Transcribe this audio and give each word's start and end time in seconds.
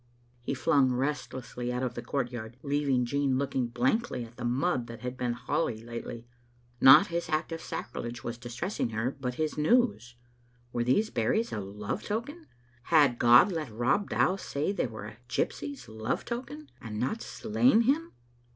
He 0.41 0.55
flung 0.55 0.91
recklessly 0.91 1.71
out 1.71 1.83
of 1.83 1.93
the 1.93 2.01
courtyard, 2.01 2.57
leaving 2.63 3.05
Jean 3.05 3.37
looking 3.37 3.67
blankly 3.67 4.25
at 4.25 4.35
the 4.35 4.43
mud 4.43 4.87
that 4.87 5.01
had 5.01 5.15
been 5.15 5.33
holly 5.33 5.83
lately. 5.83 6.25
Not 6.81 7.05
his 7.13 7.29
act 7.29 7.51
of 7.51 7.61
sacrilege 7.61 8.23
was 8.23 8.39
distressing 8.39 8.89
her, 8.89 9.15
but 9.21 9.35
his 9.35 9.59
news. 9.59 10.15
Were 10.73 10.83
these 10.83 11.11
berries 11.11 11.53
a 11.53 11.59
love 11.59 12.01
token? 12.01 12.47
Had 12.85 13.19
God 13.19 13.51
let 13.51 13.69
Rob 13.71 14.09
Dow 14.09 14.37
say 14.37 14.71
they 14.71 14.87
were 14.87 15.05
a 15.05 15.17
gypsy's 15.29 15.87
love 15.87 16.25
token, 16.25 16.71
and 16.81 16.99
not 16.99 17.21
slain 17.21 17.81
him? 17.81 18.11